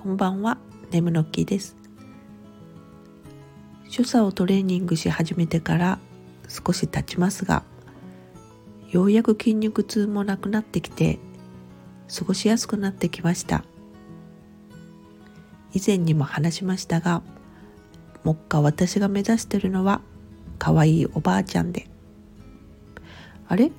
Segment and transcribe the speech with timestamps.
[0.00, 0.58] こんばんは。
[0.92, 1.76] ネムノッキーです。
[3.88, 5.98] 所作をトレーニングし始めてから
[6.48, 7.64] 少し経ちますが
[8.90, 11.18] ようやく筋肉痛もなくなってきて
[12.16, 13.64] 過ごしやすくなってきました。
[15.74, 17.22] 以前にも話しましたが
[18.22, 20.00] 目下私が目指してるのは
[20.60, 21.88] 可愛いおばあちゃんで。
[23.48, 23.72] あれ？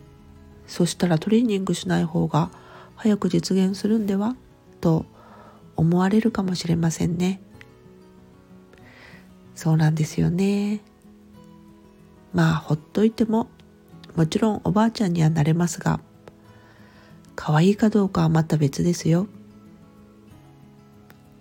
[0.67, 2.51] そしたらトレーニングしない方が
[2.97, 4.35] 早く実現するんでは？
[4.81, 5.05] と
[5.79, 7.41] 思われるかもしれませんね。
[9.55, 10.81] そうなんですよね。
[12.33, 13.49] まあほっといても
[14.15, 15.99] もちろんおばあちゃんにはなれますが
[17.35, 19.27] 可愛いかどうかはまた別ですよ。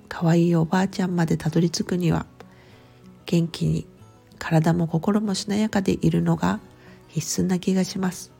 [0.08, 2.26] 可愛いおばあちゃんまでたどり着くには
[3.26, 3.86] 元気に
[4.38, 6.60] 体も心もしなやかでいるのが
[7.08, 8.32] 必須な気がします。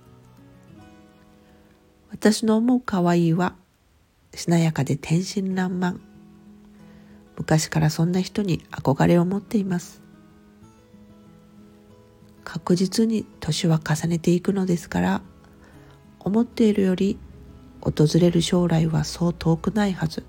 [2.11, 3.55] 私の思う可愛いは
[4.35, 5.99] しなやかで天真爛漫。
[7.37, 10.03] 昔からそんな人に憧れを持っています。
[12.45, 15.23] 確実に年は重ねていくのですから
[16.19, 17.19] 思っているより
[17.83, 20.25] 訪れる将来はそう遠くないはず。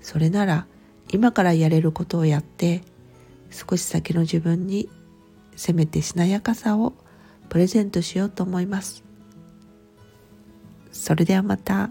[0.00, 0.66] それなら
[1.12, 2.82] 今からやれることをやって
[3.50, 4.88] 少し先の自分に
[5.54, 6.92] せめてしなやかさを
[7.48, 9.05] プレゼントしようと思います。
[10.96, 11.90] それではまた。